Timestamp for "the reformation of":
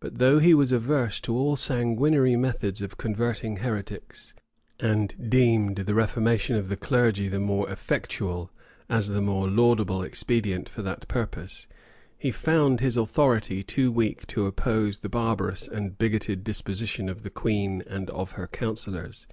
5.76-6.68